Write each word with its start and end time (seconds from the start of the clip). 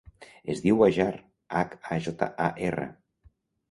Es 0.53 0.63
diu 0.63 0.81
Hajar: 0.85 1.11
hac, 1.61 1.79
a, 1.93 2.01
jota, 2.09 2.35
a, 2.51 2.53
erra. 2.73 2.93